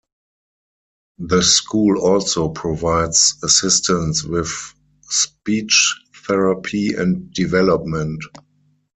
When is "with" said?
4.23-4.49